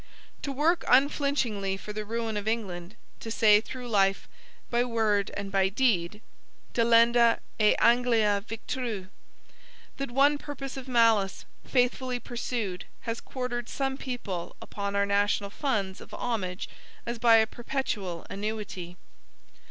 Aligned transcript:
To 0.41 0.51
work 0.51 0.83
unflinchingly 0.87 1.77
for 1.77 1.93
the 1.93 2.03
ruin 2.03 2.35
of 2.35 2.47
England; 2.47 2.95
to 3.19 3.29
say 3.29 3.61
through 3.61 3.87
life, 3.87 4.27
by 4.71 4.83
word 4.83 5.29
and 5.37 5.51
by 5.51 5.69
deed 5.69 6.21
Delenda 6.73 7.39
est 7.59 7.75
Anglia 7.79 8.43
Victrix! 8.47 9.09
that 9.97 10.09
one 10.09 10.39
purpose 10.39 10.75
of 10.75 10.87
malice, 10.87 11.45
faithfully 11.67 12.19
pursued, 12.19 12.85
has 13.01 13.21
quartered 13.21 13.69
some 13.69 13.95
people 13.95 14.55
upon 14.59 14.95
our 14.95 15.05
national 15.05 15.51
funds 15.51 16.01
of 16.01 16.15
homage 16.15 16.67
as 17.05 17.19
by 17.19 17.35
a 17.35 17.45
perpetual 17.45 18.25
annuity. 18.27 18.97